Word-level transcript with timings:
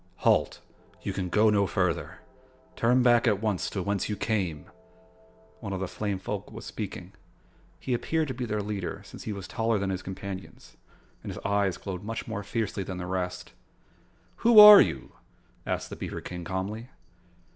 "Halt! 0.25 0.61
You 1.03 1.13
can 1.13 1.29
go 1.29 1.51
no 1.51 1.67
further. 1.67 2.21
Turn 2.75 3.03
back 3.03 3.27
at 3.27 3.39
once 3.39 3.69
to 3.69 3.83
whence 3.83 4.09
you 4.09 4.15
came." 4.15 4.65
One 5.59 5.73
of 5.73 5.79
the 5.79 5.87
flame 5.87 6.17
folk 6.17 6.51
was 6.51 6.65
speaking. 6.65 7.13
He 7.79 7.93
appeared 7.93 8.27
to 8.29 8.33
be 8.33 8.45
their 8.47 8.63
leader, 8.63 9.03
since 9.05 9.25
he 9.25 9.31
was 9.31 9.47
taller 9.47 9.77
than 9.77 9.91
his 9.91 10.01
companions 10.01 10.75
and 11.23 11.31
his 11.31 11.37
eyes 11.45 11.77
glowed 11.77 12.01
much 12.03 12.27
more 12.27 12.41
fiercely 12.41 12.81
than 12.81 12.97
the 12.97 13.05
rest. 13.05 13.53
"Who 14.37 14.57
are 14.59 14.81
you?" 14.81 15.11
asked 15.67 15.91
the 15.91 15.95
beaver 15.95 16.19
King 16.19 16.45
calmly. 16.45 16.89